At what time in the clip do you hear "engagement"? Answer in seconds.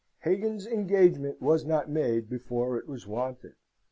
0.65-1.39